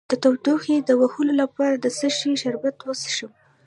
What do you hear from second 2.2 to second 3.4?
شربت وڅښم؟